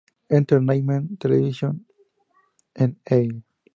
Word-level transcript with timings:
Entertainment 0.29 1.19
Television, 1.19 1.85
en 2.73 2.97
E! 3.05 3.29